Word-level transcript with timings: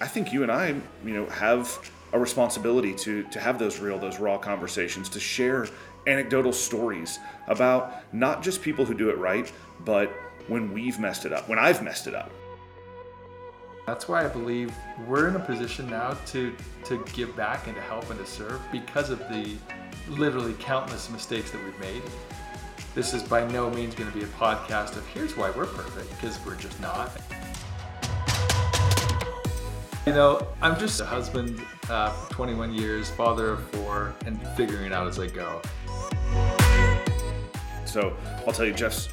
I 0.00 0.06
think 0.06 0.32
you 0.32 0.42
and 0.42 0.52
I, 0.52 0.68
you 1.04 1.14
know, 1.14 1.26
have 1.26 1.90
a 2.12 2.18
responsibility 2.18 2.94
to 2.94 3.22
to 3.24 3.40
have 3.40 3.58
those 3.58 3.78
real, 3.78 3.98
those 3.98 4.18
raw 4.18 4.38
conversations, 4.38 5.08
to 5.10 5.20
share 5.20 5.66
anecdotal 6.06 6.52
stories 6.52 7.18
about 7.48 8.12
not 8.12 8.42
just 8.42 8.62
people 8.62 8.84
who 8.84 8.94
do 8.94 9.10
it 9.10 9.18
right, 9.18 9.50
but 9.84 10.10
when 10.48 10.72
we've 10.72 10.98
messed 10.98 11.24
it 11.24 11.32
up, 11.32 11.48
when 11.48 11.58
I've 11.58 11.82
messed 11.82 12.06
it 12.06 12.14
up. 12.14 12.30
That's 13.86 14.08
why 14.08 14.24
I 14.24 14.28
believe 14.28 14.74
we're 15.06 15.28
in 15.28 15.36
a 15.36 15.40
position 15.40 15.88
now 15.88 16.16
to 16.26 16.54
to 16.84 17.04
give 17.12 17.34
back 17.36 17.66
and 17.66 17.76
to 17.76 17.82
help 17.82 18.10
and 18.10 18.18
to 18.18 18.26
serve 18.26 18.60
because 18.70 19.10
of 19.10 19.18
the 19.30 19.56
literally 20.08 20.54
countless 20.58 21.10
mistakes 21.10 21.50
that 21.52 21.62
we've 21.64 21.78
made. 21.80 22.02
This 22.94 23.14
is 23.14 23.22
by 23.22 23.46
no 23.50 23.70
means 23.70 23.94
going 23.94 24.10
to 24.10 24.16
be 24.16 24.24
a 24.24 24.28
podcast 24.28 24.96
of 24.96 25.06
here's 25.08 25.36
why 25.36 25.50
we're 25.50 25.66
perfect 25.66 26.10
because 26.10 26.38
we're 26.44 26.56
just 26.56 26.80
not. 26.80 27.10
You 30.06 30.12
know, 30.12 30.46
I'm 30.62 30.78
just 30.78 31.00
a 31.00 31.04
husband, 31.04 31.60
uh, 31.90 32.14
21 32.30 32.72
years, 32.72 33.10
father 33.10 33.50
of 33.50 33.70
four, 33.70 34.14
and 34.24 34.40
figuring 34.56 34.86
it 34.86 34.92
out 34.92 35.08
as 35.08 35.18
I 35.18 35.26
go. 35.26 35.60
So 37.86 38.16
I'll 38.46 38.52
tell 38.52 38.66
you, 38.66 38.72
Jeff's 38.72 39.08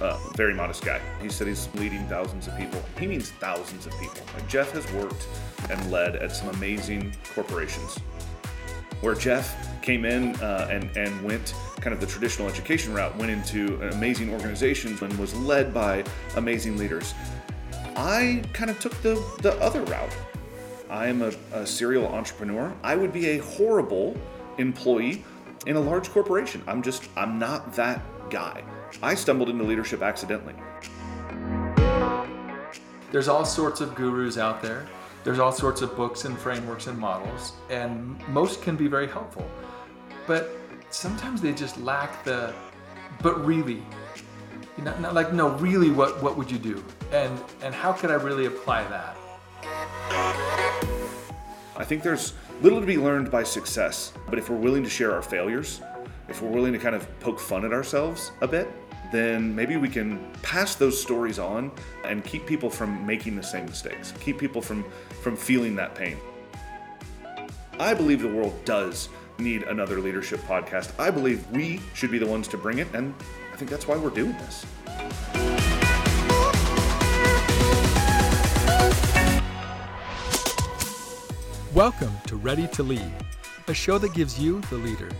a 0.00 0.18
very 0.36 0.54
modest 0.54 0.82
guy. 0.82 1.02
He 1.20 1.28
said 1.28 1.48
he's 1.48 1.68
leading 1.74 2.06
thousands 2.08 2.46
of 2.46 2.56
people. 2.56 2.82
He 2.98 3.06
means 3.06 3.30
thousands 3.30 3.84
of 3.86 3.92
people. 4.00 4.22
Like 4.32 4.48
Jeff 4.48 4.72
has 4.72 4.90
worked 4.94 5.28
and 5.68 5.90
led 5.90 6.16
at 6.16 6.34
some 6.34 6.48
amazing 6.48 7.12
corporations. 7.34 7.98
Where 9.02 9.14
Jeff 9.14 9.54
came 9.82 10.06
in 10.06 10.34
uh, 10.36 10.68
and, 10.70 10.96
and 10.96 11.22
went 11.22 11.54
kind 11.82 11.92
of 11.92 12.00
the 12.00 12.06
traditional 12.06 12.48
education 12.48 12.94
route, 12.94 13.14
went 13.18 13.30
into 13.30 13.82
amazing 13.90 14.32
organizations 14.32 15.02
and 15.02 15.12
was 15.18 15.34
led 15.34 15.74
by 15.74 16.04
amazing 16.36 16.78
leaders. 16.78 17.12
I 17.96 18.42
kind 18.54 18.70
of 18.70 18.80
took 18.80 18.94
the, 19.02 19.22
the 19.42 19.52
other 19.60 19.82
route. 19.82 20.16
I 20.90 21.08
am 21.08 21.22
a, 21.22 21.32
a 21.52 21.66
serial 21.66 22.06
entrepreneur. 22.06 22.74
I 22.82 22.96
would 22.96 23.12
be 23.12 23.28
a 23.30 23.38
horrible 23.38 24.16
employee 24.56 25.24
in 25.66 25.76
a 25.76 25.80
large 25.80 26.10
corporation. 26.10 26.62
I'm 26.66 26.82
just, 26.82 27.08
I'm 27.16 27.38
not 27.38 27.74
that 27.74 28.02
guy. 28.30 28.62
I 29.02 29.14
stumbled 29.14 29.50
into 29.50 29.64
leadership 29.64 30.02
accidentally. 30.02 30.54
There's 33.12 33.28
all 33.28 33.44
sorts 33.44 33.80
of 33.80 33.94
gurus 33.94 34.38
out 34.38 34.62
there. 34.62 34.86
There's 35.24 35.38
all 35.38 35.52
sorts 35.52 35.82
of 35.82 35.94
books 35.96 36.24
and 36.24 36.38
frameworks 36.38 36.86
and 36.86 36.98
models, 36.98 37.52
and 37.68 38.16
most 38.28 38.62
can 38.62 38.76
be 38.76 38.86
very 38.86 39.08
helpful. 39.08 39.48
But 40.26 40.56
sometimes 40.90 41.42
they 41.42 41.52
just 41.52 41.78
lack 41.80 42.24
the, 42.24 42.54
but 43.22 43.44
really, 43.44 43.82
you 44.78 44.84
know, 44.84 44.96
not 45.00 45.14
like, 45.14 45.32
no, 45.32 45.50
really, 45.56 45.90
what, 45.90 46.22
what 46.22 46.36
would 46.38 46.50
you 46.50 46.58
do? 46.58 46.82
And, 47.12 47.38
and 47.62 47.74
how 47.74 47.92
could 47.92 48.10
I 48.10 48.14
really 48.14 48.46
apply 48.46 48.84
that? 48.84 50.47
I 51.78 51.84
think 51.84 52.02
there's 52.02 52.34
little 52.60 52.80
to 52.80 52.86
be 52.86 52.98
learned 52.98 53.30
by 53.30 53.44
success, 53.44 54.12
but 54.28 54.36
if 54.36 54.50
we're 54.50 54.56
willing 54.56 54.82
to 54.82 54.90
share 54.90 55.14
our 55.14 55.22
failures, 55.22 55.80
if 56.28 56.42
we're 56.42 56.50
willing 56.50 56.72
to 56.72 56.78
kind 56.78 56.96
of 56.96 57.06
poke 57.20 57.38
fun 57.38 57.64
at 57.64 57.72
ourselves 57.72 58.32
a 58.40 58.48
bit, 58.48 58.68
then 59.12 59.54
maybe 59.54 59.76
we 59.76 59.88
can 59.88 60.18
pass 60.42 60.74
those 60.74 61.00
stories 61.00 61.38
on 61.38 61.70
and 62.04 62.24
keep 62.24 62.46
people 62.46 62.68
from 62.68 63.06
making 63.06 63.36
the 63.36 63.42
same 63.42 63.64
mistakes, 63.64 64.12
keep 64.20 64.38
people 64.38 64.60
from, 64.60 64.84
from 65.22 65.36
feeling 65.36 65.76
that 65.76 65.94
pain. 65.94 66.18
I 67.78 67.94
believe 67.94 68.22
the 68.22 68.28
world 68.28 68.60
does 68.64 69.08
need 69.38 69.62
another 69.62 70.00
leadership 70.00 70.40
podcast. 70.40 70.90
I 70.98 71.10
believe 71.10 71.48
we 71.52 71.80
should 71.94 72.10
be 72.10 72.18
the 72.18 72.26
ones 72.26 72.48
to 72.48 72.58
bring 72.58 72.78
it, 72.78 72.88
and 72.92 73.14
I 73.52 73.56
think 73.56 73.70
that's 73.70 73.86
why 73.86 73.96
we're 73.96 74.10
doing 74.10 74.32
this. 74.32 75.37
Welcome 81.74 82.16
to 82.28 82.36
Ready 82.36 82.66
to 82.68 82.82
Lead, 82.82 83.12
a 83.66 83.74
show 83.74 83.98
that 83.98 84.14
gives 84.14 84.40
you, 84.40 84.62
the 84.70 84.76
leader, 84.76 85.10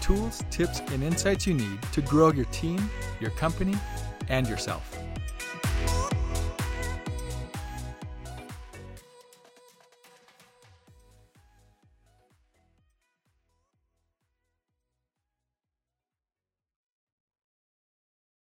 tools, 0.00 0.42
tips, 0.50 0.80
and 0.90 1.00
insights 1.00 1.46
you 1.46 1.54
need 1.54 1.80
to 1.92 2.02
grow 2.02 2.32
your 2.32 2.44
team, 2.46 2.90
your 3.20 3.30
company, 3.30 3.76
and 4.28 4.48
yourself. 4.48 4.98